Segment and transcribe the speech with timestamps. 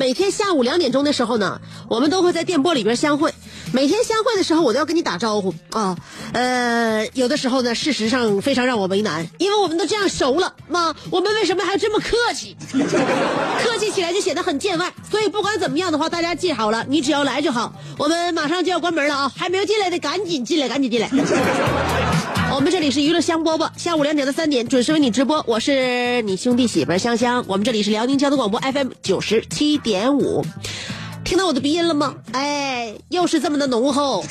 [0.00, 3.34] 每天下午两点钟的时候呢，我们都会在电波里边相会。
[3.70, 5.94] 每天相会的时候，我都要跟你打招呼啊。
[6.32, 12.56] 呃，有的时候呢，事实上非常让我为难，因为我们都这样熟了，妈，我们为什么还这么客气？
[12.72, 14.90] 客气起来就显得很见外。
[15.10, 17.70] 所以不管怎么样的话，大家记好了，你只要来就好。
[17.98, 21.10] 我们马上就要关门了啊，还没有进来的赶紧进来，赶紧进来。
[22.60, 27.42] 我们这里是娱乐香饽饽，下午两点到三点准时为你直播，我是你兄弟媳妇香香。
[27.48, 30.44] 我们这里是辽宁交通广播 FM 九十七点五，
[31.24, 32.16] 听到我的鼻音了吗？
[32.32, 34.22] 哎，又是这么的浓厚，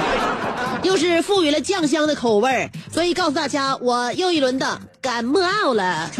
[0.82, 6.10] 又是赋予了酱香的口味儿，所以告诉大家，我又一轮的感冒了。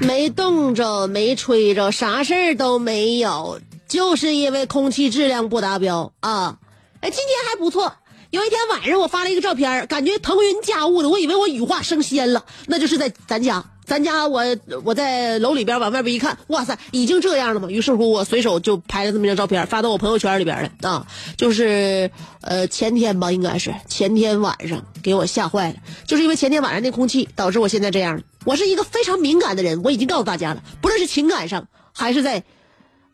[0.00, 3.60] 没冻着，没吹着，啥事儿都没有，
[3.90, 6.58] 就是因为空气质量不达标啊！
[7.00, 7.92] 哎，今天还不错。
[8.30, 12.44] 有一天晚上，我发了一个照片，感觉腾云驾雾的，我以为我羽化升仙了。
[12.66, 14.44] 那就是在咱家，咱家我
[14.84, 17.68] 我在楼里边往外边一看，哇塞，已经这样了吗？
[17.68, 21.08] 于是乎，我随手就拍了这么一张照片，发到我朋友圈里边了啊。
[21.36, 22.12] 就是
[22.42, 28.22] 呃前天吧，应该是前天晚上给我吓坏了，就是因为前天晚上那空气导致我现在这样。
[28.44, 32.44] 我是一个非常敏感的人，我已经告诉大家了，不论是情感上还是在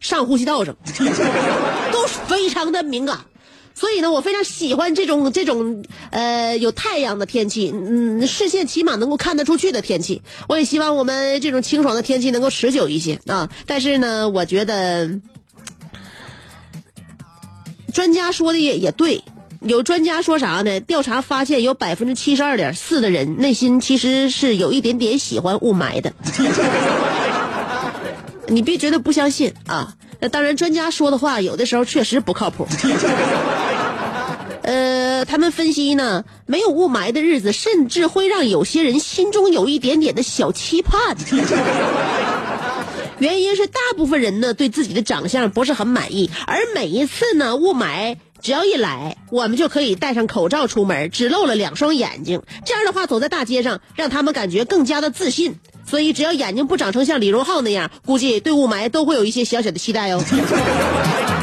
[0.01, 0.77] 上呼吸道上，
[1.93, 3.19] 都非常的敏感。
[3.75, 10.23] 所以呢，我非常喜欢这种这种呃有太阳的天气，嗯，视线起码能够看得出去的天气。
[10.49, 13.51] 我也希望我们这种清爽的天气能够持久一些啊。
[13.67, 15.21] 但是呢，我觉得
[17.93, 19.23] 专家说的也也对。
[19.61, 20.81] 有专家说啥呢？
[20.81, 26.13] 调查发现，有百分之七十二点四的人内心其实是有一点点喜欢雾霾的。
[28.49, 29.95] 你别觉得不相信啊！
[30.21, 32.67] 那当然，专家说的话有的时候确实不靠谱。
[34.63, 41.17] 呃，他们分析呢，没有雾霾的日子，甚至会让有些人心中有一点点的小期盼。
[43.19, 52.43] 原因是大部分人呢对自己的长相不是很满意，而每一次呢雾霾只要一来，我们就可以戴上口罩出门，只露了两双眼睛。
[52.65, 55.59] 这样的话，走在大街上，让他们感觉更加的自信。
[55.89, 60.23] 所以，只要眼睛不长成像李荣浩那样，估计对雾霾都会有一些小小的期待哦。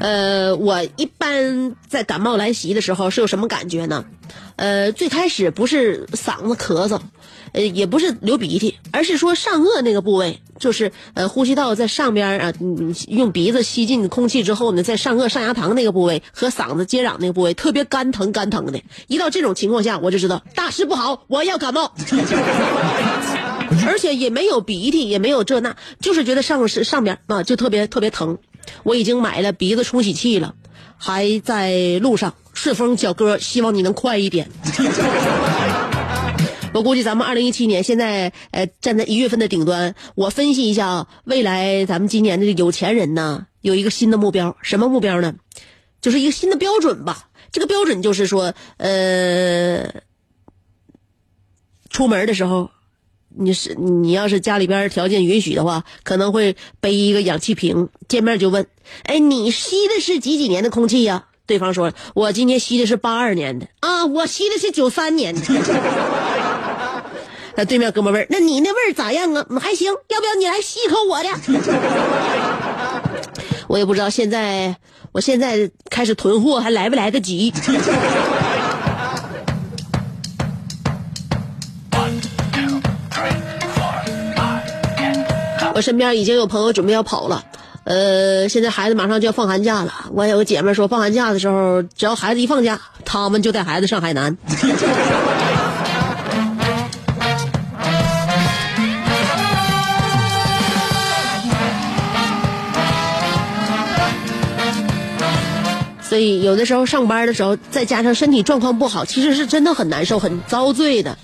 [0.00, 4.06] 呃，我一般在感冒来袭的时候是有什么感觉呢？
[4.56, 7.00] 呃，最开始不是嗓子咳嗽，
[7.52, 18.80] 呃，也不是流鼻涕，而是说上颚那个部位，就是呃呼吸道在上边啊，嗯用鼻子吸进空气之后呢，在上颚上牙膛那个部位和嗓子接壤那个部位特别干疼干疼的。
[19.06, 21.92] 一到这种情况下，我就知道大事不好，我要感冒。
[23.86, 28.38] 而且也没有鼻涕，也没有这那，就是觉得上是上边啊就特别特别疼。
[28.82, 30.54] 我已经买了鼻子冲洗器了，
[30.96, 32.34] 还在路上。
[32.52, 34.50] 顺丰小哥，希望你能快一点。
[36.74, 45.34] 我估计咱们二零一七年现在呃站在一月份的顶端，我分析一下啊，未来咱们今年的有钱人呢有一个新的目标，什么目标呢？
[46.02, 47.28] 就是一个新的标准吧。
[47.50, 50.02] 这个标准就是说，呃，
[51.88, 52.70] 出门的时候。
[53.36, 58.66] 你是你要是家里边条件允许的话，可能会背一个氧气瓶，见面就问
[59.04, 65.40] ：“哎，你吸的是几几年的空气呀？”对方说：“我今天吸的是八二年的啊，我吸的是九三年的。
[67.56, 69.44] ”那对面哥们问：“那你那味儿咋样啊？
[69.60, 71.28] 还行，要不要你来吸一口我的？”
[73.66, 74.76] 我也不知道，现在
[75.12, 77.52] 我现在开始囤货还来不来得及。
[85.80, 87.44] 身边已经有朋友准备要跑了，
[87.84, 89.92] 呃，现在孩子马上就要放寒假了。
[90.12, 94.36] 我有个姐妹说，放寒假的时候，只要孩子一放假，他们就带孩子上海南。
[106.02, 111.16] 所以有的时候上班的时候，再加上身体状况不好，其实是真的很难受、很遭罪的。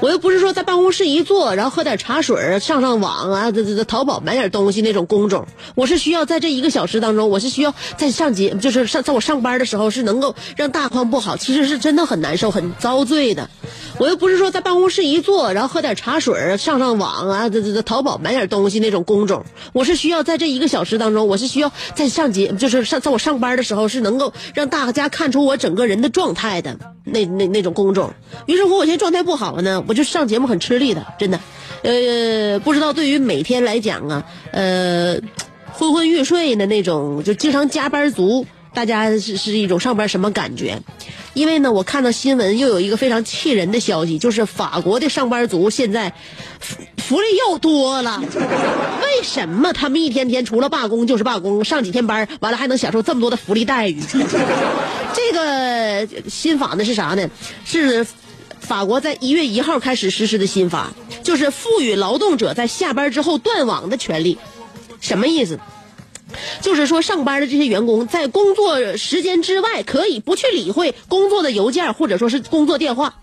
[0.00, 5.46] 我又不是说在办公室一坐，然后喝点茶水上上网啊，这这这淘宝买点东西那种工种。
[5.74, 13.48] 我是需要在这一个小时当中，我是需要在上节，就是上在我上班的时候是能够让大框不好，其实是真的很难受、很遭罪的。
[13.98, 19.44] 我又不是说在办公室一坐，然后喝点茶水上上网啊，这这这淘宝买点东西那种工种。
[19.72, 28.12] 我是需要在这一个小时当中，我是需要在上节，就是上在我上班的时候是能够让大家看出我整个人的状态的那那那种工种。
[28.46, 31.40] 于是乎，我现在状态不好了呢，我就上节目很吃力的，真的。
[31.82, 35.16] 呃，不知道对于每天来讲啊，呃，
[35.72, 40.80] 昏昏欲睡的那种，就经常加班族，大家是是一种上班什么感觉？
[41.34, 46.14] 因为呢，我看到新闻又有一个非常气人的消息，就是法国的上班族现在
[46.60, 48.22] 福福利又多了。
[49.02, 54.00] 为什么他们一天天除了罢工就是罢工，上几天班，完了还能享受这么多的福利待遇？
[55.12, 57.28] 这个新法呢是啥呢？
[57.64, 58.06] 是
[58.64, 64.38] 法国在一月一号开始实施的新法，就是赋予劳动者在下班之后断网的权利。
[65.00, 65.60] 什么意思？
[66.60, 73.14] 就是说，上班的这些员工在工作时间之外，可以不去理会工作的邮件或者说是工作电话。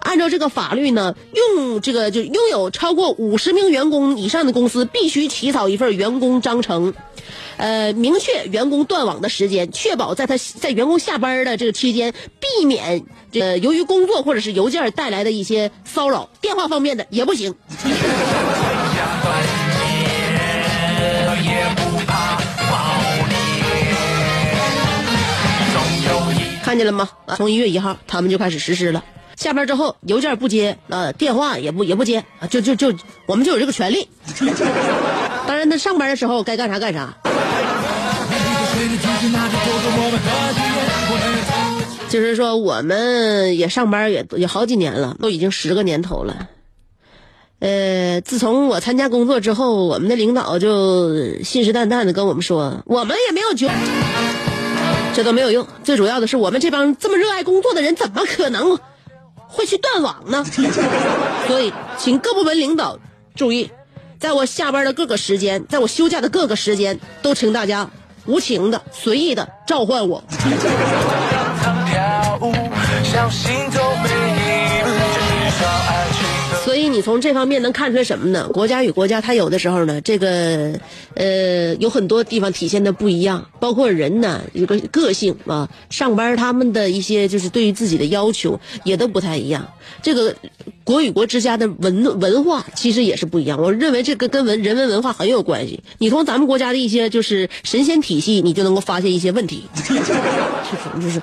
[0.00, 6.92] 按照这个法律呢，用这个就拥有超过五十名员工以上的公司，必须起草一份员工章程，
[7.56, 13.02] 呃，明确员工断网的时间，确保在他在员工下班的这个期间，避免
[13.32, 16.28] 这个由于工作或者是邮件带来的一些骚扰。
[16.42, 17.54] 电话方面的也不行。
[26.74, 27.08] 看见了吗？
[27.36, 29.04] 从一月一号他们就开始实施了。
[29.36, 32.92] 下班之后，邮件不接，呃，电话也不也不接，就就就
[33.26, 34.08] 我们就有这个权利。
[35.46, 37.14] 当然，他上班的时候该干啥干啥。
[42.08, 46.48] 就是说，我们也上班也也好几年了，都已经十个年头了。
[47.60, 53.70] 呃，自从我参加工作之后，我们的领导就信誓旦旦的跟我们说，我们也没有觉。
[55.14, 58.76] 这都没有用，最主要的是我们这帮这么热爱工作的人，怎么可能
[59.46, 60.44] 会去断网呢？
[61.46, 62.98] 所以，请各部门领导
[63.36, 63.70] 注意，
[64.18, 67.88] 在我下班的各个时间，在我休假的各个时间，都请大家
[68.26, 70.22] 无情的、随意的召唤我。
[76.88, 78.48] 你从这方面能看出来什么呢？
[78.52, 80.72] 国家与国家，它有的时候呢，这个
[81.14, 89.66] 呃，有很多地方体现的不一样，包括人呢，有个个性啊，上班他们的一些就是对于自己的要求也都不太一样。
[90.02, 90.34] 这个
[90.84, 93.60] 国与国之间的文文化其实也是不一样。
[93.60, 95.82] 我认为这个跟文人文文化很有关系。
[95.98, 99.64] 你从咱们国家的一些就是神仙体系，你就能够发现一些问题。
[101.00, 101.22] 就是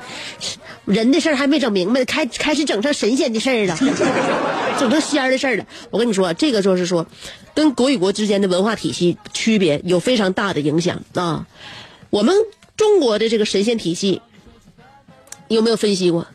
[0.86, 3.78] 人的事儿还没整明白，开开始整成神仙的事儿了，
[4.80, 5.66] 整成仙儿的事儿了。
[5.92, 7.06] 我跟你说，这个就是说，
[7.54, 11.46] 跟国与国之间的文化体系区别有非常大的影响啊。
[12.10, 12.36] 我们
[12.76, 14.22] 中国的这个神仙体系，
[15.48, 16.26] 你有没有分析过？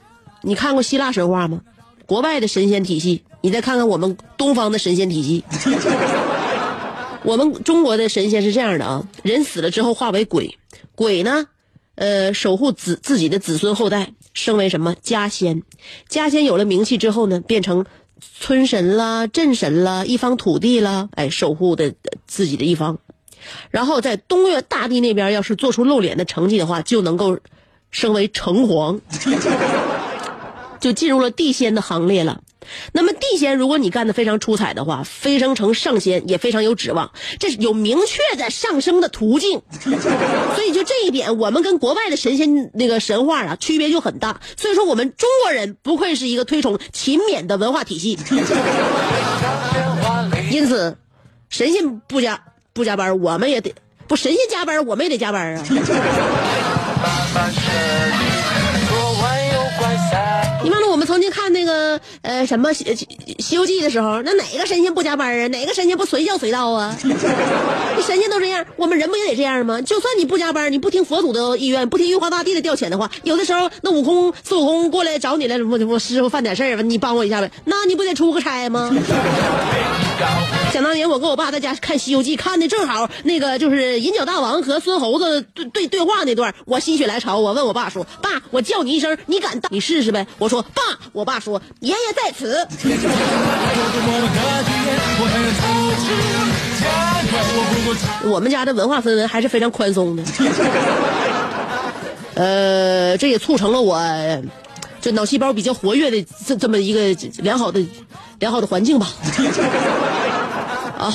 [0.43, 1.61] 你看过希腊神话吗？
[2.07, 5.45] 国外的神仙体系，你再看看我们东方的神仙体系。
[7.25, 10.57] 我们中国的神仙是这样的啊，人死了之后化为鬼，
[10.95, 11.47] 鬼呢？
[11.97, 15.63] 呃，守护子自己的子孙后代，升为什么家仙？
[16.09, 17.85] 家仙有了名气之后呢，变成
[18.39, 21.93] 村神啦、镇神啦、一方土地啦，哎，守护的
[22.27, 22.99] 自己的一方。
[23.71, 27.39] 然后在东岳大帝那边，要是做出露脸的成绩的话，就能够
[27.91, 29.01] 升为城隍，
[30.80, 32.40] 就进入了地仙的行列了。
[32.92, 39.62] 那么地仙，如果你干的非常出彩的话，飞升成上仙也非常有指望，这是有明确的上升的途径。
[39.80, 44.40] 所以就这一点，我们跟国外的神仙那个神话啊，区别就很大。
[44.56, 48.18] 所以说，我们中国人不愧是一个推崇勤勉的文化体系。
[50.50, 50.99] 因此，
[51.49, 52.42] 神仙不加
[52.73, 53.73] 不加班，我们也得
[54.09, 55.64] 不神仙加班，我们也得加班啊。
[60.67, 63.07] 你忘了我们曾经看那个呃什么《西
[63.38, 65.47] 西游记》的时候，那哪个神仙不加班啊？
[65.49, 66.97] 哪个神仙不随叫随到啊？
[68.00, 69.79] 神仙都这样，我们人不也得这样吗？
[69.83, 78.91] 就算你不加班，你不听佛祖的意愿，不听玉皇大帝的调遣的话，有的时候那悟空孙悟空过来找你来，我我师傅犯点事儿，你帮我一下呗，那你不得出个差吗？
[80.73, 89.73] 想当年我跟我爸在家看《西游记》，看的正好那个就是银角大王和孙猴子对对对话那段，我心血来潮，我问我爸说：“爸，我叫你一声，你敢当？
[89.73, 92.66] 你试试呗。”我说：“爸。”我爸说：“爷爷在此。
[98.28, 100.23] ”我们家的文化氛围还是非常宽松的，
[102.35, 104.00] 呃，这也促成了我
[105.00, 107.81] 这脑细胞比较活跃的这这么一个良好的
[108.38, 109.07] 良好的环境吧。
[110.99, 111.14] 啊，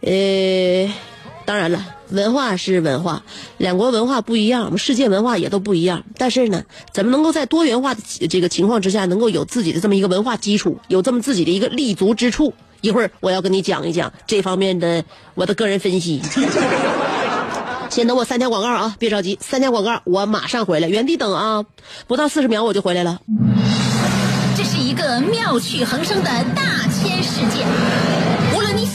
[0.00, 0.10] 呃，
[1.44, 3.22] 当然了，文化是文化，
[3.58, 6.04] 两国文化不一样，我们世界文化也都不一样。
[6.16, 6.62] 但是呢，
[6.92, 12.52] 怎么能够在多元化的这个情况之下，能够有自己的这么一个文化基础，有这么自己的一个立足之处？
[12.80, 16.22] 一会儿我要跟你讲一讲这方面的我的个人分析。
[17.90, 21.64] 先等我三条广告啊，别着急，三条广告我马上回来，原地等啊，
[22.06, 23.20] 不到四十秒我就回来了。
[24.56, 27.66] 这是一个妙趣横生的大千世界。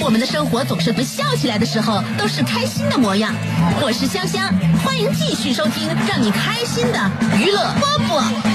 [0.00, 3.34] 我们的生活总是不笑起来的时候都是开心的模样。
[3.82, 4.48] 我是香香，
[4.84, 8.47] 欢迎继续收听让你开心的娱乐播播。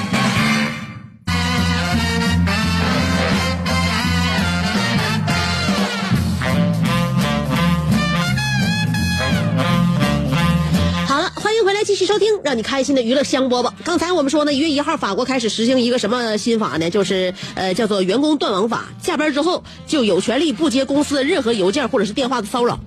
[11.93, 13.71] 继续收听让你开心的娱乐香饽饽。
[13.83, 16.89] 刚才我们说呢，一月一号法国开始实行一个什么新法呢？
[16.89, 22.79] 就是呃叫做员工断网法，下班之后就有权利不接公司的任何邮件或者是电话的骚扰。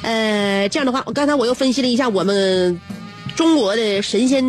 [0.00, 2.80] 呃，这样的话，我刚才我又分析了一下我们
[3.36, 4.42] 中国的神仙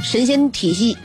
[0.00, 0.96] 神仙体系。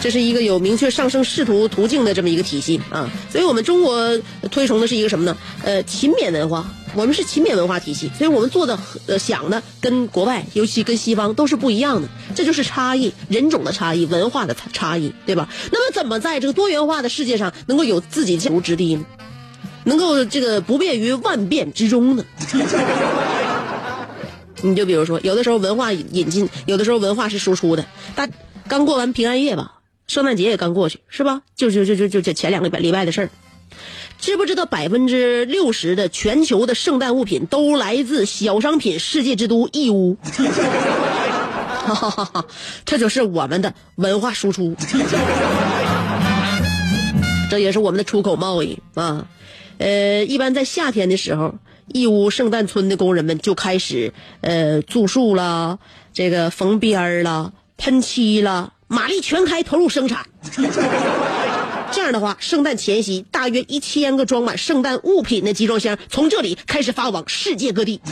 [0.00, 4.18] 这是一个有明确上升仕途途径的这么一个体系啊，所以我们中国
[4.50, 5.36] 推崇的是一个什么呢？
[5.62, 15.48] 呃，勤勉文化，我们是勤勉文化体系，所以我们做的呃想的跟国外，尤其跟西方都是不一样的，这就是差异，人种的差异，文化的差异，对吧？
[15.72, 19.04] 那么怎么在这个多元化的世界上能够有自己立足之地呢？
[19.84, 22.24] 能够这个不便于万变之中呢？
[24.62, 27.84] 你就比如说，有的时候文化引进，有的时候文化是输出的。
[28.14, 28.28] 大
[28.68, 29.78] 刚过完平安夜吧。
[30.08, 31.42] 圣诞节也刚过去，是吧？
[31.56, 33.30] 就就就就就这前两个礼拜的事儿。
[34.22, 40.16] 知不知道百分之六十的全球的圣诞物品都来自小商品世界之都义乌？
[42.86, 44.76] 这就是我们的文化输出，
[47.50, 49.26] 这也是我们的出口贸易啊。
[49.78, 51.56] 呃，一般在夏天的时候，
[51.88, 55.80] 义乌圣诞村的工人们就开始呃住树啦，
[56.14, 58.70] 这个缝边儿啦，喷漆啦。
[58.86, 60.26] 马力全开，投入生产。
[61.92, 68.00] 这样的话，圣诞前夕，大约一千个装满圣诞物品的集装箱从这里开始发往世界各地。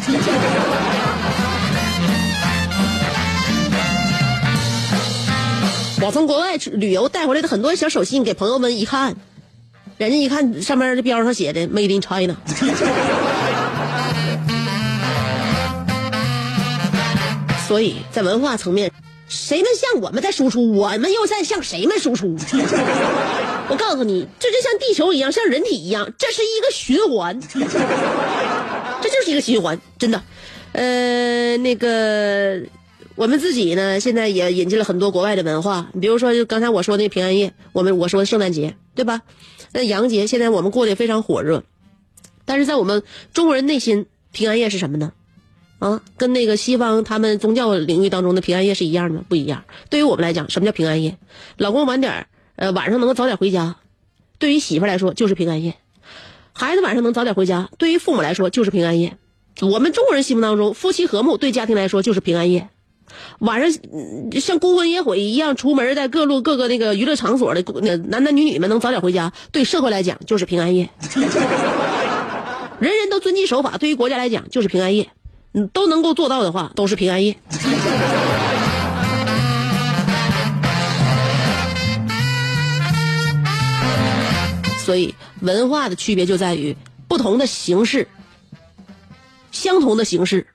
[6.02, 9.16] 我从国外旅游带回来的很多小手信给朋友们一看，
[9.96, 12.36] 人家一看上面这标上写的 “Made in China”。
[17.66, 18.90] 所以在文化层面。
[19.30, 22.36] 谁们向我们在输出，我们又在向谁们输出？
[23.70, 27.40] 我告诉你，这就像地球一样，像人体一样，这是一个循环，
[29.00, 30.20] 这就是一个循环，真的。
[30.72, 32.60] 呃，那个
[33.14, 39.22] 我们自己呢，现在也引进了很多国外的文化，比如说就刚才我说那平安夜，我们我说圣诞节，对吧？
[39.72, 41.62] 那洋节现在我们过得非常火热，
[42.44, 45.12] 但是在我们中国人内心，平安夜是什么呢？
[45.80, 49.22] 啊，跟那个西方他们宗教领域当中的平安夜是一样的？
[49.28, 49.64] 不一样。
[49.88, 51.16] 对于我们来讲，什么叫平安夜？
[51.56, 53.76] 老公晚点呃，晚上能够早点回家，
[54.38, 55.72] 对于媳妇来说就是平安夜；
[56.52, 59.16] 孩子晚上能早点回家，对于父母来说就是平安夜。
[59.62, 62.68] 我们中国人心目当中，夫妻和睦对家庭来说就是平安夜。
[63.38, 63.82] 晚上
[64.40, 70.88] 像孤魂野鬼一样出门，在各路各个那个娱乐场所的那男男女女们能早点回家，对社会来讲就是平安夜。
[72.78, 75.08] 人人都遵纪守法，对于国家来讲就是平安夜。
[75.52, 77.36] 你，都能够做到的话，都是平安夜。
[84.78, 86.76] 所以文化的区别就在于
[87.06, 88.08] 不同的形式，
[89.52, 90.46] 相同的形式，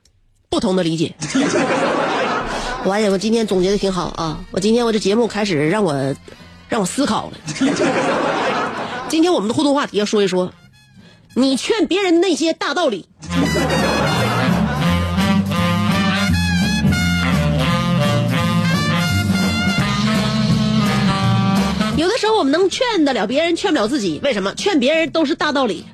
[0.49, 1.15] 不同的理解。
[2.83, 4.39] 我呀，我今天总结的挺好啊！
[4.51, 6.15] 我今天我这节目开始让我
[6.69, 7.37] 让我思考了。
[9.09, 10.53] 今天我们的互动话题要说一说，
[11.33, 13.07] 你劝别人那些大道理。
[22.37, 24.19] 我们能劝得了别人，劝不了自己。
[24.23, 24.53] 为什么？
[24.55, 25.85] 劝别人都是大道理，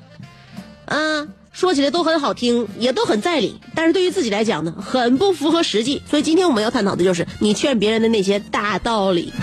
[0.85, 6.01] 啊，说起来都很好听，也都很在理，但是对于自己来讲呢，很不符合实际。
[6.09, 9.33] 所以今天我们要探讨的就是你劝别人的那些大道理。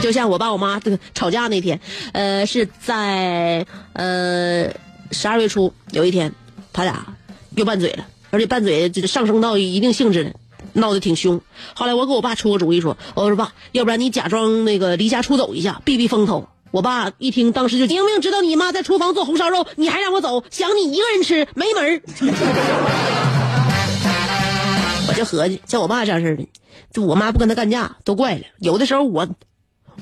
[0.00, 1.80] 就像我爸我妈这个吵架那天，
[2.12, 4.70] 呃，是在呃
[5.10, 6.32] 十二月初有一天，
[6.72, 7.16] 他俩
[7.56, 10.30] 又拌嘴了，而且拌嘴就上升到一定性质了，
[10.72, 11.40] 闹得挺凶。
[11.74, 16.48] 后来我给我爸出个主意说，我说爸，要不然你假装那个离家出走一下，避避风头。
[16.70, 22.02] 我爸一听，当时就明明知道你妈在厨房做红烧肉，你还让我走，想你一个人吃没门儿。
[25.08, 26.46] 我就合计，像我爸这样式的，
[26.92, 28.42] 就我妈不跟他干架都怪了。
[28.58, 29.28] 有的时候我。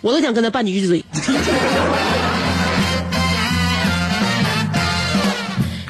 [0.02, 1.02] 我都想跟他拌几句嘴。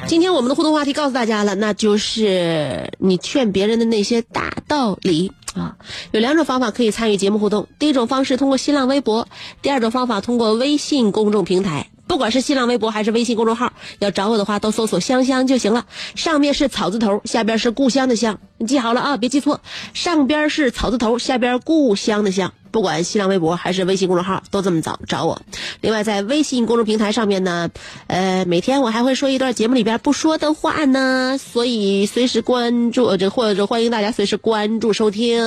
[0.08, 5.76] 今天我们的互动话题告诉大家了，那就是你劝别人的那些大道理啊。
[6.12, 9.26] 有两种方法可以参与节目互动，第一种方式通过新浪微博，
[9.62, 11.88] 第二种方法通过微信公众平台。
[12.06, 15.86] 不管是新浪微博还是微信公众号，要找我的话都搜索“香香”就行了。
[16.14, 19.60] 上面是草字头，下边是故乡的乡，你记好了啊，别记错。
[19.92, 22.54] 上边是草字头，下边故乡的乡。
[22.76, 25.40] 不管新浪微博还是微信公众号，都这么找找我。
[25.80, 27.70] 另外，在微信公众平台上面呢，
[28.06, 35.42] 呃，每天我还会说一段节目里边不说的话呢，所以随时关注这或者欢迎大家随时关注收听。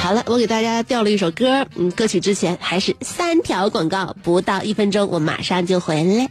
[0.00, 6.30] 好了，我给大家调了一首歌，嗯，歌曲之前还是三条广告，不到一分钟，我马上就回来。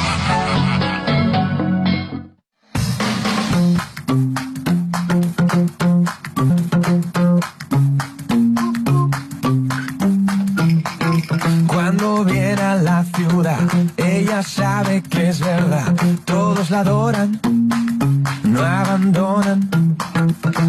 [18.43, 19.69] No abandonan.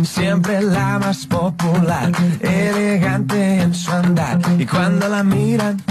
[0.04, 4.38] Siempre la más popular, elegante en su andar.
[4.58, 5.82] Y cuando la miran,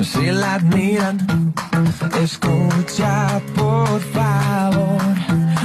[0.00, 1.54] si la admiran,
[2.22, 5.02] escucha por favor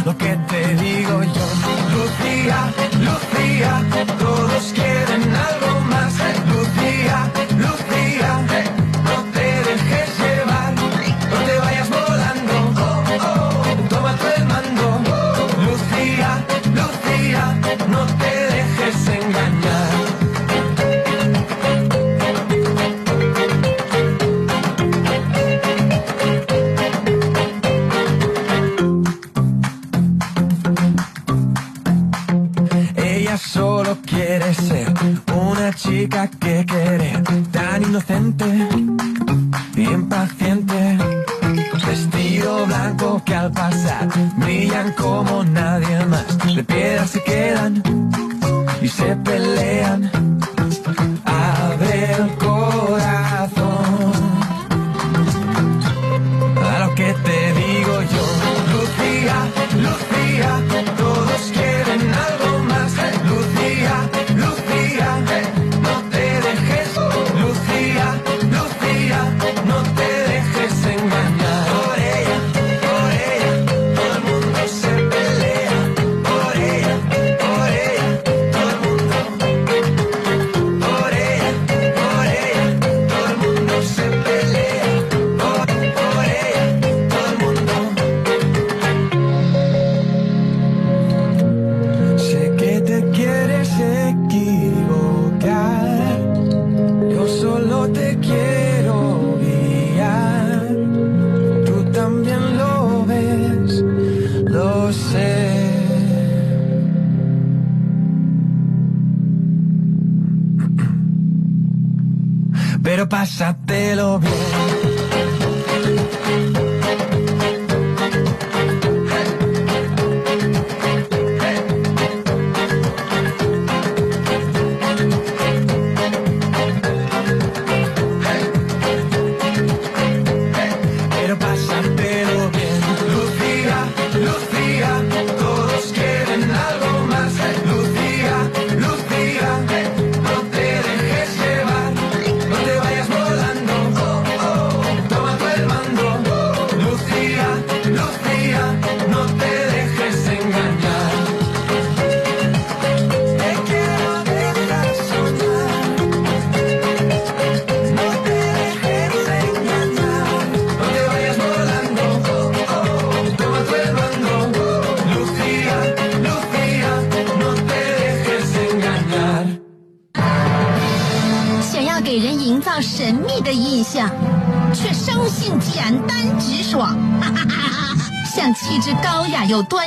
[0.05, 1.49] lo que te digo yo.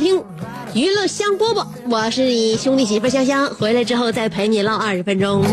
[0.00, 0.22] 听
[0.74, 3.46] 娱乐香饽饽，我是你兄弟媳妇香香。
[3.46, 5.44] 回来之后再陪你唠二十分钟。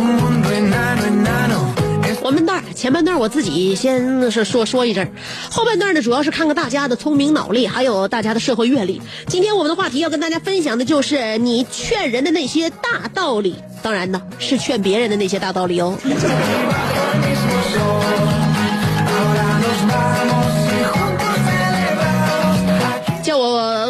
[2.22, 5.12] 我们段儿前半段我自己先是说说一阵儿，
[5.52, 9.00] 后半段呢主要是看看大家的聪明脑力，还有大家的社会阅历。
[9.28, 15.96] 今天我们的话题要跟大家分享的就是你劝人的那些大道理，当然呢是劝别人的那些大道理哦。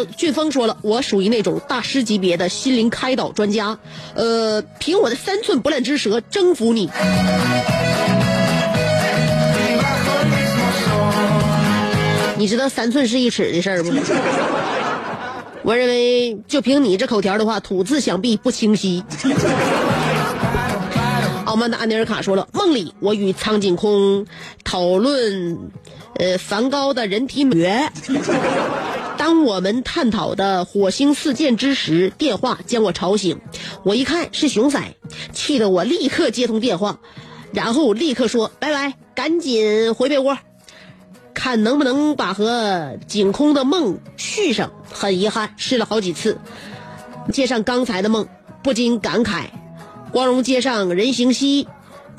[0.04, 3.78] 俊峰说了，我属于那种大师级别的心灵开导专家，
[4.14, 6.90] 呃，凭我的三寸不烂之舌征服你。
[12.38, 13.90] 你知道三寸是一尺的事儿不？
[15.62, 19.02] 我认为就凭你这口条的话，吐字想必不清晰。
[21.44, 24.26] 傲慢的安尼尔卡说了，梦里我与苍井空
[24.62, 25.58] 讨论，
[26.18, 27.90] 呃，梵高的人体美学。
[29.26, 33.40] 当我们探讨的火星四溅之时，电话将我吵醒。
[33.82, 34.94] 我一看是熊仔，
[35.32, 37.00] 气得我立刻接通电话，
[37.52, 40.38] 然后立刻说拜拜，赶紧回被窝，
[41.34, 44.70] 看能不能把和井空的梦续上。
[44.92, 46.38] 很遗憾，试了好几次，
[47.32, 48.28] 接上刚才的梦，
[48.62, 49.46] 不禁感慨：
[50.12, 51.66] 光荣街上人行稀，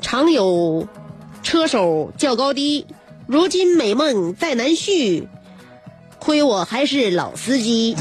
[0.02, 0.86] 常有
[1.42, 2.84] 车手较高低。
[3.26, 5.26] 如今美梦再难续。
[6.18, 7.96] 亏我还是老司机。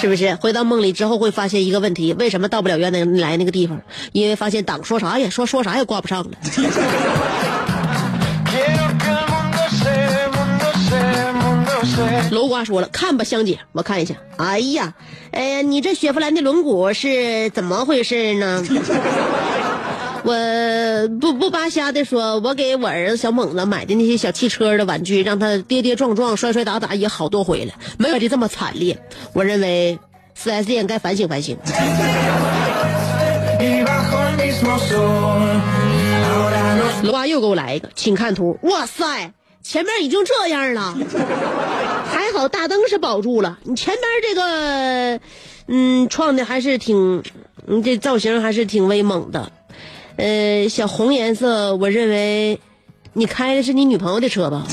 [0.00, 2.12] 是不是回到梦里之后会发现一个问题？
[2.14, 3.80] 为什么到不了原来那个地方？
[4.12, 6.30] 因为发现党说啥也说说啥也挂不上了。
[12.30, 14.14] 楼瓜说了，看吧，香姐，我看一下。
[14.36, 14.94] 哎呀，
[15.32, 18.62] 哎呀，你这雪佛兰的轮毂是怎么回事呢？
[20.24, 28.98] 我不不扒瞎的说，我给我儿子小猛子买的那些小汽车的玩具，让他跌跌撞撞、摔摔打打也好多回了，没有的这么惨烈。
[29.32, 29.98] 我认为
[30.34, 31.56] 四 S 店该反省反省。
[37.04, 38.58] 楼娃又给我来一个，请看图。
[38.62, 40.96] 哇塞，前面已经这样了，
[42.10, 43.58] 还好大灯是保住了。
[43.62, 45.20] 你前面这个，
[45.68, 47.22] 嗯，创的还是挺，
[47.66, 49.52] 你这造型还是挺威猛的。
[50.18, 52.58] 呃，小红颜色，我认为
[53.12, 54.66] 你开的是你女朋友的车吧？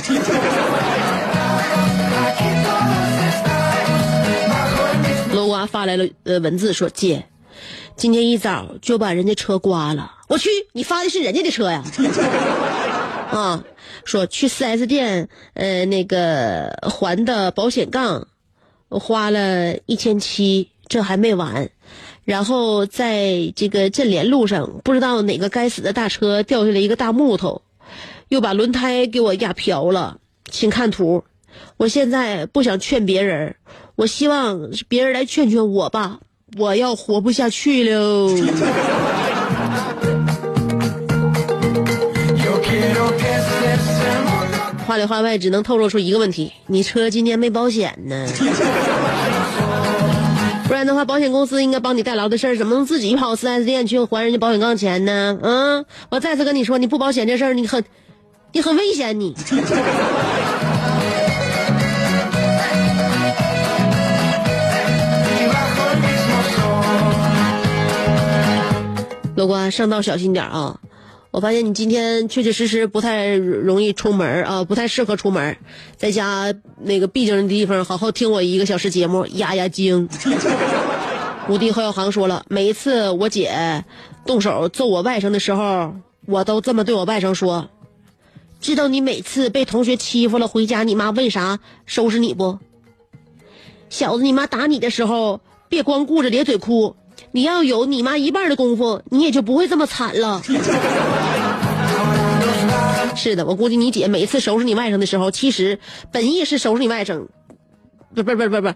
[5.35, 7.25] 楼瓜发来了呃文字说：“姐，
[7.95, 10.13] 今天一早就把人家车刮了。
[10.29, 11.83] 我去，你发的是人家的车呀？
[13.29, 13.63] 啊，
[14.03, 18.27] 说去 4S 店呃那个还的保险杠，
[18.89, 21.69] 花了一千七，这还没完。”
[22.25, 27.61] 然后在这个镇联路上，不知道哪个该死的大车掉下来一个大木头，
[28.29, 30.17] 又把轮胎给我压瓢了。
[30.49, 31.23] 请看图。
[31.77, 33.55] 我现在不想劝别人，
[33.95, 36.19] 我希望别人来劝劝我吧，
[36.57, 38.35] 我要活不下去喽。
[44.85, 48.27] 话里话外只能透露出一个问题：你车今年没保险呢。
[50.67, 55.37] 不然的话，保险公司应该帮你代劳的事儿，怎么能自己跑 4S 店去还人家保险杠钱呢？
[55.41, 57.83] 嗯，我再次跟你说，你不保险这事儿，你很，
[58.51, 59.35] 你很危险，你。
[69.35, 70.79] 乐观，上道小心点啊！
[71.35, 75.57] 我发现你今天确确实实不太容易出门啊，不太适合出门，
[75.97, 80.07] 在家那个闭静的地方好好听我一个小时节目，压压惊。
[81.49, 83.83] 无敌何小航说了，每一次我姐
[84.25, 85.95] 动手揍我外甥的时候，
[86.25, 87.67] 我都这么对我外甥说
[88.61, 92.59] ：“知道你每次被同学欺负了，回家你妈为啥收拾你不？
[93.89, 96.95] 小子，你妈打你的时候，别光顾着咧嘴哭，
[97.33, 100.41] 你要有你妈一半的功夫，你也就不会这么惨了。”
[103.15, 105.79] 是的，我估计你姐每次收拾你外甥的时候，其实
[106.11, 107.27] 本意是收拾你外甥，
[108.13, 108.67] 不不不不不，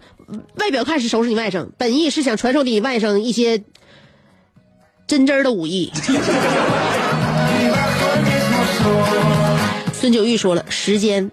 [0.56, 3.62] 外表看是收拾你外甥，本意是想传授你外甥一些
[5.06, 5.92] 真真的武艺。
[9.92, 11.30] 孙九玉说了，时间、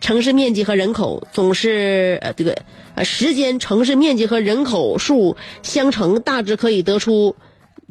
[0.00, 2.56] 城市面积和人口总是呃这个
[2.96, 7.36] 呃时间、城市面积和人口数相乘，大致可以得出。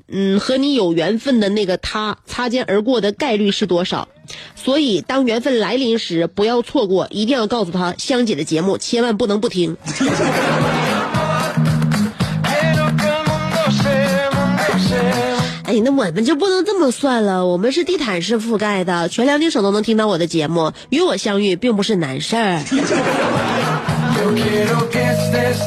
[0.07, 4.07] 嗯，和你有缘分的那个他擦肩而过的概率是多少？
[4.55, 9.75] 所以当缘分来临时，不要错过，一定要告诉他香姐的节目，千万不能不听。
[15.65, 23.52] 哎，那我们就不能这么算了，我们是地毯式覆盖的，全辽宁省都能听到我的节目，与我相遇并不是难事儿。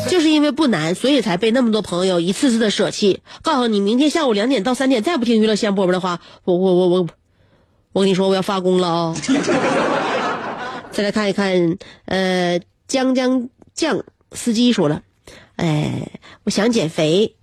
[0.09, 3.21] 就是因为不难，所以才被那么多朋友一次次的舍弃。
[3.42, 7.07] 告诉你，明天下午两点到三点再不听娱乐香饽饽的话，我我我我，
[7.92, 9.16] 我跟你说我要发功了啊、
[10.92, 15.03] 再来看一看，呃，江江酱司机说了，
[15.57, 16.11] 哎，
[16.45, 17.35] 我想减肥。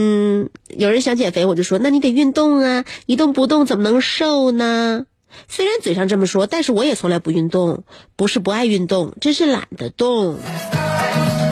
[0.00, 5.06] 嗯，有人想减肥，我就说，那你得运动啊，一动不动怎么能瘦呢？
[5.48, 7.84] 虽然嘴上这么说，但是我也从来不运动，
[8.16, 10.38] 不是不爱运动，真是懒得动。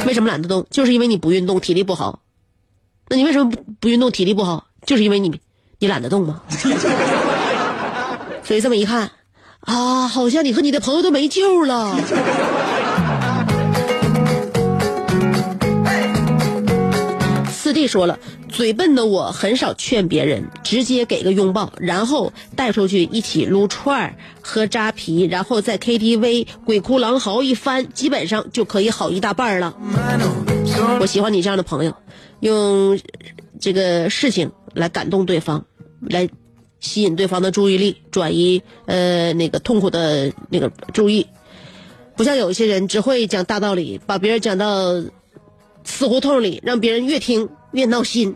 [0.07, 0.67] 为什么懒得动？
[0.71, 2.21] 就是因为你不运动，体力不好。
[3.09, 4.67] 那你为什么不不运动，体力不好？
[4.85, 5.41] 就是因为你
[5.79, 6.43] 你懒得动吗。
[8.43, 9.11] 所以这么一看，
[9.61, 11.97] 啊，好像你和你的朋友都没救了。
[17.77, 29.77] 弟说了，嘴笨的我很少劝别人，直接给个拥抱，然后带出去一起撸串儿、喝扎啤，然后在 KTV 鬼哭狼嚎一番，基本上就可以好一大半了。
[31.01, 31.93] 我喜欢你这样的朋友，
[32.41, 32.99] 用
[33.61, 35.67] 这个事情来感动对方，
[36.01, 36.31] 来
[36.81, 41.27] 吸引对方的注意力，转移呃那个痛苦的那个注意。
[42.17, 44.95] 不像有些人只会讲大道理，把别人讲到
[45.87, 48.35] 死胡同里，让别人越听越闹心。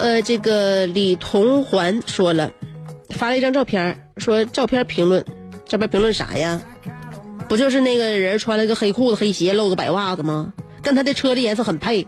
[0.00, 2.52] 呃，这个李同环说了，
[3.10, 5.24] 发了一张照片，说照片评论，
[5.66, 6.60] 照片评论啥呀？
[7.48, 10.52] 不就是那个人穿了个黑裤子、黑鞋，露个白袜子吗？
[10.80, 12.06] 跟他的车的颜色很配。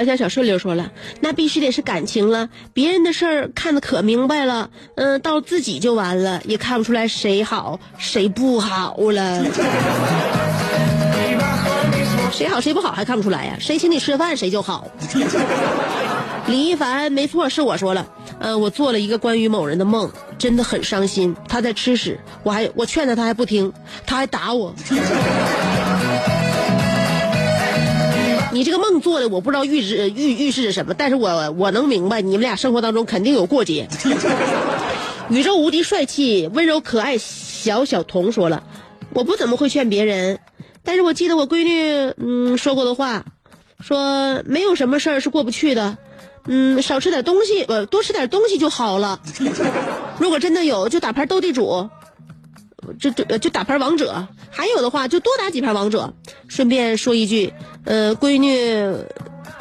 [0.00, 9.44] 小小小顺溜说了，那必须得是感情了，别人的事儿看得可明白了，嗯，到自己就完了，也看不出来谁好谁不好了。
[12.32, 13.56] 谁好谁不好还看不出来呀？
[13.60, 14.86] 谁请你吃饭谁就好。
[16.46, 18.06] 李一凡，没错，是我说了，
[18.38, 21.36] 嗯，我做了一个关于某人的梦，真的很伤心。
[21.46, 23.70] 他在吃屎，我还我劝他，他还不听，
[24.06, 24.74] 他还打我。
[28.52, 33.88] 你这个梦做的，我不知道预示预预示着什么，但是我我能明白，你们俩生活当中肯定有过节。
[35.30, 38.64] 宇宙无敌帅气、温柔可爱小小童说了，
[39.14, 40.40] 我不怎么会劝别人，
[40.82, 43.24] 但是我记得我闺女嗯说过的话，
[43.80, 45.98] 说没有什么事儿是过不去的，
[46.46, 49.20] 嗯，少吃点东西，呃，多吃点东西就好了。
[50.18, 51.88] 如果真的有，就打牌斗地主，
[52.98, 56.12] 就就就打牌王者，还有的话就多打几盘王者。
[56.48, 57.52] 顺便说一句，
[57.84, 58.94] 呃，闺女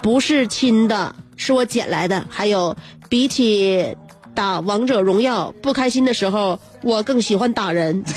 [0.02, 2.26] 不是亲的，是我捡来的。
[2.30, 2.76] 还有，
[3.08, 3.96] 比起
[4.34, 8.04] 打王者荣耀，不开心的时候，我更喜欢打人。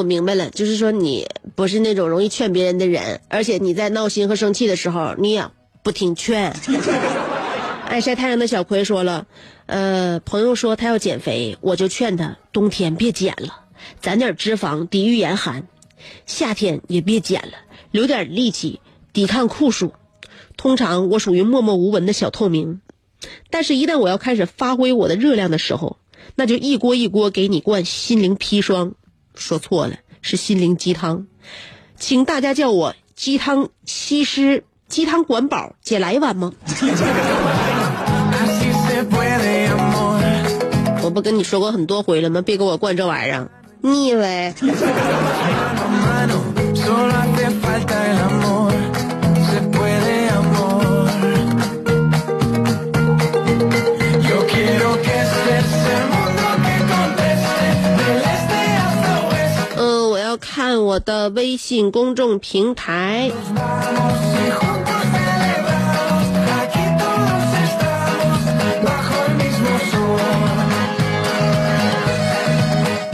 [0.00, 5.44] 我明白了，就是说你不是那种容易劝别人的人，而且你在闹心和生气的时候，你也
[5.82, 6.56] 不听劝。
[7.86, 9.26] 爱 晒太阳的小葵说了，
[9.66, 13.66] 呃，朋友说他要减肥，我就劝他冬天别减了，
[14.00, 15.64] 攒点脂肪抵御严寒；
[16.24, 17.52] 夏天也别减了，
[17.90, 18.80] 留点力气
[19.12, 19.92] 抵抗酷暑。
[20.56, 22.80] 通常我属于默默无闻的小透明，
[23.50, 25.98] 但是，一旦我要开始发挥我的热量的时候，
[26.36, 28.94] 那就一锅一锅给你灌心灵砒霜。
[29.34, 31.26] 说错了，是心灵鸡汤。
[31.98, 36.52] 请大家叫我鸡汤西施，鸡汤管饱，姐来一碗吗.
[41.02, 42.42] 我不跟你说过很多回了吗？
[42.42, 43.48] 别给我灌这玩意儿，
[43.80, 44.54] 腻歪。
[60.90, 63.30] 我的微信公众平台。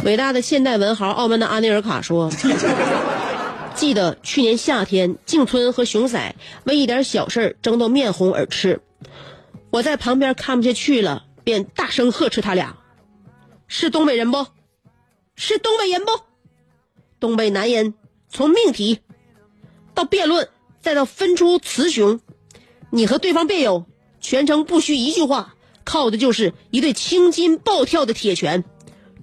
[0.05, 2.31] 伟大的现代文豪澳门的阿内尔卡说
[3.77, 6.35] ：“记得去年夏天，静村和熊仔
[6.65, 8.81] 为一点小事争到面红耳赤，
[9.69, 12.77] 我在旁边看不下去了，便大声呵斥他俩
[13.69, 14.47] ：‘是东北人不？
[15.35, 16.13] 是东北人不？
[17.19, 17.95] 东北男人
[18.29, 19.01] 从命题
[19.95, 20.49] 到辩论，
[20.81, 22.21] 再到分出雌雄，
[22.91, 23.87] 你和对方辩友
[24.21, 28.65] 全程不需一句话，靠的就是一对青筋暴跳的铁拳。’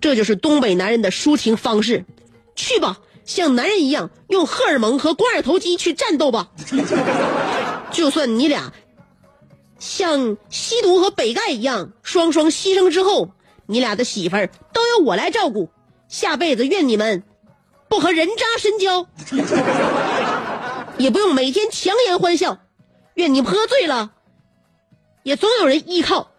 [0.01, 2.03] 这就是东北男人的抒情方式。
[2.55, 6.51] 去吧，像男人一样用荷尔蒙和肱二头肌去战斗吧。
[7.91, 8.73] 就算你俩
[9.79, 13.29] 像吸毒和北丐一样双双牺牲之后，
[13.65, 15.69] 你俩的媳妇儿都由我来照顾。
[16.09, 17.23] 下辈子愿你们
[17.93, 19.05] 不和人渣深交，
[20.97, 22.57] 也不用每天强颜欢笑。
[23.13, 24.13] 愿你喝醉了，
[25.21, 26.31] 也总有人依靠。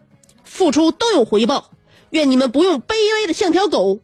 [0.43, 1.69] 付出都有回报。
[2.09, 4.01] 愿你们不用卑微的像条狗，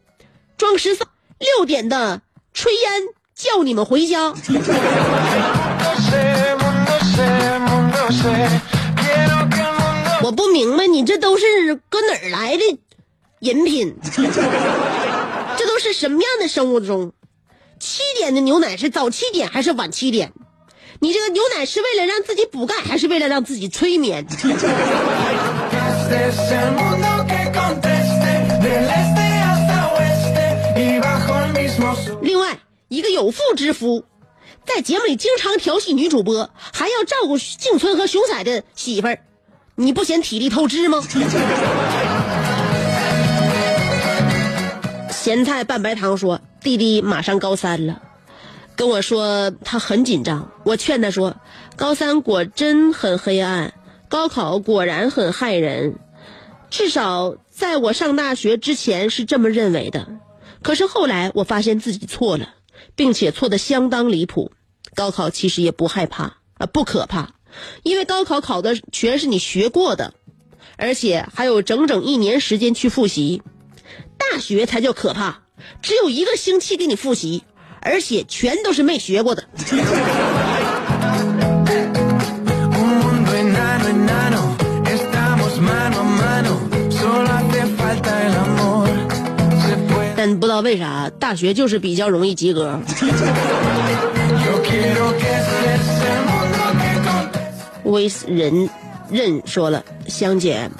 [0.56, 1.06] 装十三
[1.38, 2.22] 六点的
[2.54, 3.02] 炊烟
[3.34, 4.32] 叫你们回家。
[10.22, 12.78] 我不明白你这都是搁哪儿来的
[13.40, 13.94] 饮品？
[15.58, 17.12] 这都是什么样的生物钟？
[17.82, 20.32] 七点的牛奶是早七点还是晚七点？
[21.00, 24.24] 你这个牛奶是为了让自己补钙，还是为了让自己催眠？
[32.20, 34.04] 另外，一个有妇之夫，
[34.64, 39.18] 在节目里经常调戏女主播，还要照顾静村和熊仔的媳妇儿，
[39.74, 41.02] 你不嫌体力透支吗？
[45.22, 48.02] 咸菜拌白糖说：“弟弟马上高三了，
[48.74, 50.50] 跟我说他很紧张。
[50.64, 51.36] 我劝他说，
[51.76, 53.72] 高三果真很黑暗，
[54.08, 55.94] 高考果然很害人。
[56.70, 60.08] 至少在我上大学之前是这么认为的。
[60.60, 62.54] 可是后来我发现自己错了，
[62.96, 64.50] 并且错的相当离谱。
[64.96, 67.34] 高考其实也不害怕啊，不可怕，
[67.84, 70.14] 因为高考考的全是你学过的，
[70.76, 73.40] 而且还有整整一年时间去复习。
[74.30, 75.38] 大学才叫可怕，
[75.82, 77.42] 只有一个星期给你复习，
[77.80, 79.44] 而且全都是没学过的。
[90.16, 92.80] 但不知道为啥，大学就是比较容易及格。
[97.84, 98.70] 为人
[99.10, 100.70] 任说了，香姐。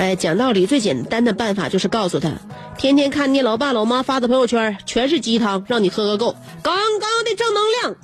[0.00, 2.30] 哎，讲道理最简单的办法就是告诉他，
[2.78, 7.94] 天天看你老爸老妈发的朋友圈全是鸡汤，让你喝个够，刚刚的正能量。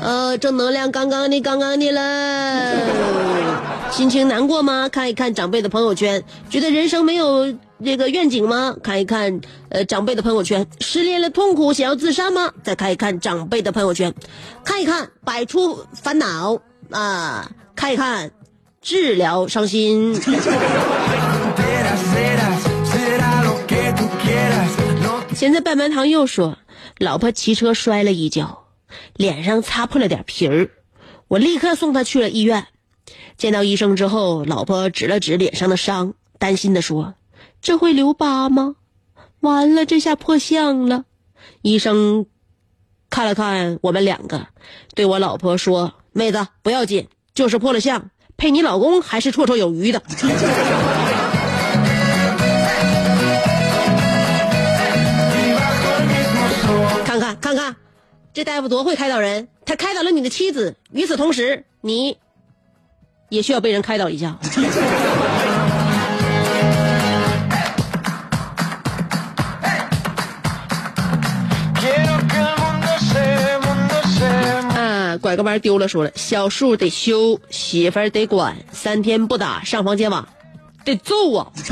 [0.00, 2.76] 呃，正能量刚刚的刚刚的了。
[3.90, 4.88] 心情难过吗？
[4.88, 7.52] 看一看长辈的朋友圈，觉得人生没有
[7.84, 8.76] 这个愿景吗？
[8.80, 12.52] 看一看呃长辈的朋友圈，失恋了痛苦想要自杀吗？
[12.62, 14.14] 再看一看长辈的朋友圈，
[14.62, 16.60] 看一看摆出烦恼
[16.92, 17.50] 啊，
[17.80, 18.32] 看一看
[18.82, 20.14] 治疗伤心。
[25.34, 26.58] 现在半半堂又说，
[26.98, 28.66] 老婆骑车摔了一跤，
[29.14, 30.68] 脸上擦破了点皮儿，
[31.26, 32.66] 我立刻送她去了医院。
[33.38, 37.14] 见到医生之后，老婆指了指脸上的伤，担心的说
[37.62, 38.76] ：“这会留疤吗？
[39.40, 41.06] 完了，这下破相了。”
[41.62, 42.26] 医生
[43.08, 44.48] 看了看我们两个，
[44.94, 47.08] 对我老婆说：“妹子，不要紧，
[47.40, 50.02] 就是破了相，配你老公还是绰绰有余的。
[57.02, 57.76] ”看看看看，
[58.34, 59.48] 这大夫多会开导人！
[59.64, 62.18] 他开导了你的妻子，与此同时，你
[63.30, 64.38] 也需要被人开导一下。
[75.30, 80.26] 拐个弯丢了，说了，小树得修，媳妇儿得管，三天不打上房揭瓦，
[80.84, 81.46] 得揍啊.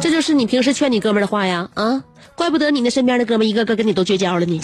[0.00, 1.68] 这就是是你平时劝你哥们儿的话呀？
[1.74, 2.04] 啊，
[2.36, 4.60] 怪不得你那身边的哥们儿一个个跟你都绝交了呢。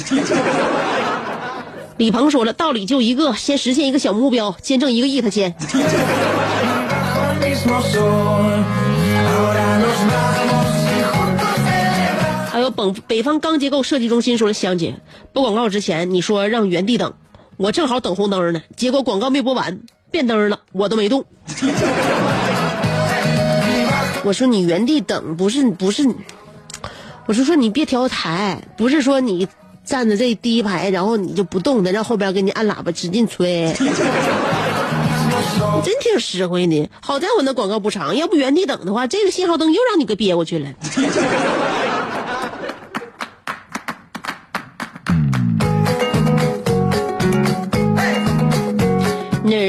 [1.99, 5.53] 李鹏说了，道理就一个，先实现一个小目标，先挣一个亿，他先。
[12.77, 14.95] 北北方钢结构设计中心说了，香姐
[15.33, 17.15] 播广告之前你说让原地等，
[17.57, 21.25] 我正好等红灯呢，结果广告没播完变灯了，我都没动。
[24.25, 26.09] 我说你原地等不是不是，
[27.27, 29.47] 我是说你别调台，不是说你
[29.85, 33.69] 站在这第一排，然后你就不动的，让后边给你按喇叭使劲吹。
[33.69, 33.75] 你
[35.85, 40.73] 真挺实惠的，好在我那广告不长，要不原地等的话，这个信号灯又让你给憋过去了。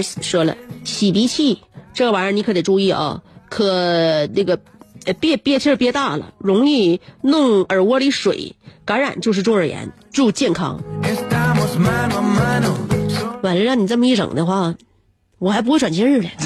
[0.01, 1.61] 说了，洗鼻器
[1.93, 4.59] 这玩意儿你可得注意啊，可那个
[5.19, 9.91] 别憋气憋大了，容易弄耳窝里水，感染就是中耳炎。
[10.11, 10.81] 祝健康。
[13.41, 14.73] 完了，让你这么一整的话，
[15.39, 16.29] 我还不会喘气儿了。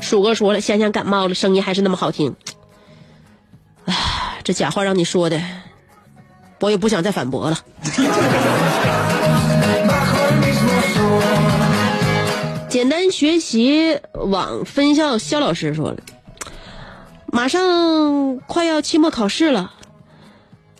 [0.00, 2.36] 鼠哥说了，香香感冒了，声音还是那么好听。
[4.44, 5.40] 这假话让你说的，
[6.60, 7.58] 我也不想再反驳了。
[12.68, 15.96] 简单学习网分校肖老师说了，
[17.26, 19.72] 马上快要期末考试了，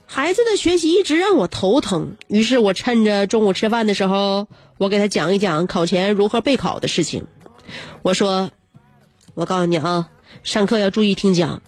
[0.05, 2.17] 孩子的学习一直让我头疼。
[2.27, 7.27] 于是我趁着中午吃饭的时候，我给他讲一讲考前如何备考的事情。
[8.03, 8.51] 我说，
[9.35, 10.11] 我告诉你啊，
[10.43, 11.63] 上课要注意听讲，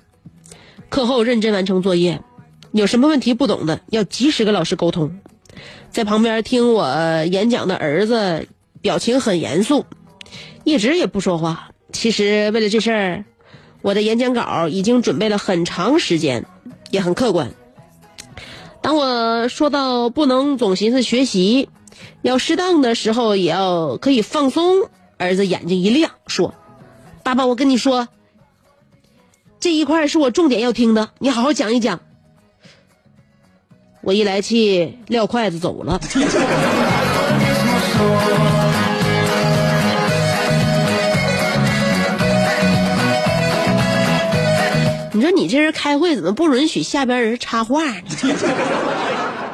[0.89, 2.22] 课后认真完成作业，
[2.72, 5.18] 有什么问题不懂的要及时跟老师沟通。
[5.91, 8.49] 在旁边听我演讲的儿子
[8.80, 9.84] 表情很严肃，
[10.64, 11.70] 一直也不说话。
[11.93, 13.24] 其实为了这事儿，
[13.82, 16.45] 我的演讲稿已经准备了很长时间，
[16.91, 17.51] 也很客观。
[18.82, 21.68] 当我说到不能总寻思学习，
[22.22, 26.55] 要适当的时候也要可以放松，儿子眼睛一亮，说
[27.24, 28.09] ：“爸爸，我跟你说，
[29.66, 31.98] 这一块是我重点要听的，你好好讲一讲。”
[34.00, 36.00] 我一来气，撂筷子走了。
[45.12, 48.04] 你说你这人开会怎么不允许下边人插话呢？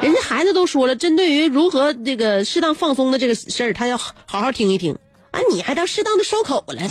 [0.03, 4.95] 人家孩子都说了，针对于如何这个适当放松的这个事儿，他要好好听一听。
[5.31, 6.83] 啊，你还当适当的收口了？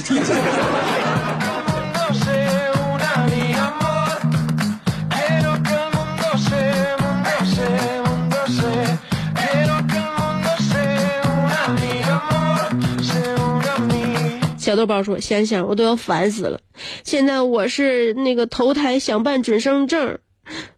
[14.81, 16.59] 豆包说：“想想我都要烦死了。
[17.03, 20.17] 现在我是那个投胎想办准生证，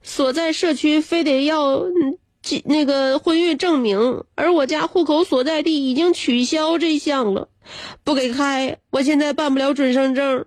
[0.02, 1.84] 所在社区非得要
[2.66, 7.48] 那个婚育证明，而我家户口所在地已经取消这项了，
[8.04, 10.44] 不给开，我现在办不了准生证，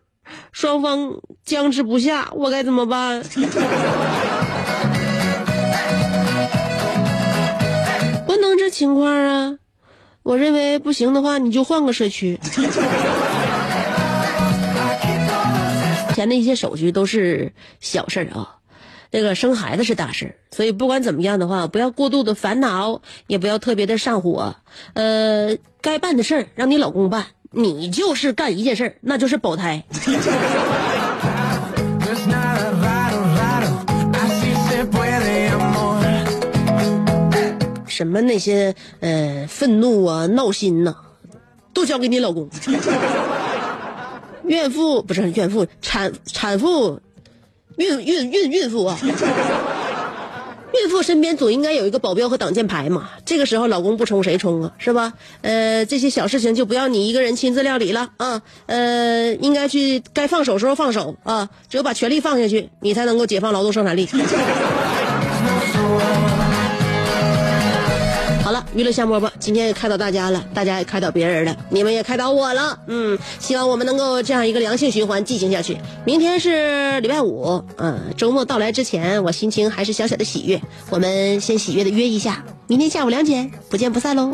[0.52, 3.24] 双方僵持不下，我该怎么办？”
[8.26, 9.56] 不能这情况啊！
[10.26, 12.36] 我认为不行的话，你就换个社区。
[16.16, 18.56] 前的一些手续都是小事儿啊，
[19.12, 24.56] 这个生孩子是大事儿，所以不管怎么样的话，不要过度的烦恼，也不要特别的上火。
[24.94, 29.84] 呃，该办的事儿让你老公办，你就是干一件事儿，那就是保胎。
[37.96, 40.94] 什么那些呃愤怒啊、闹心呐、
[41.72, 42.46] 都交给你老公。
[44.44, 47.00] 怨妇不是怨妇，产产妇，
[47.78, 53.08] 孕孕孕孕妇啊， 孕妇身边总应该有一个保镖和挡箭牌嘛。
[53.24, 54.72] 这个时候老公不冲谁冲啊？
[54.78, 55.14] 是吧？
[55.40, 58.42] 呃，这些小事情就不要你一个人亲自料理了啊。
[58.66, 64.06] 呃，应该去该放手时候放手啊，只有把权力放下去，你才能够解放劳动生产力。
[68.76, 72.78] 娱乐香饽饽，今天也开导大家了，大家也开导别人了，你们也开导我了。
[72.88, 75.78] 嗯，希望我们能够这样一个良性循环进行下去。
[76.04, 80.60] 明天是礼拜五，嗯，周末到来之前，我心情还是小小的喜悦。
[80.90, 84.30] 我们先喜悦的约一下，明天下午两点不见不散喽。